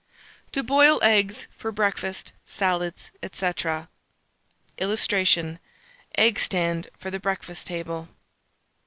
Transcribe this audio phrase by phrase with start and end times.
[0.51, 3.51] TO BOIL EGGS FOR BREAKFAST, SALADS, &c.
[4.79, 5.59] [Illustration:
[6.15, 8.07] EGG STAND FOR THE BREAKFAST TABLE.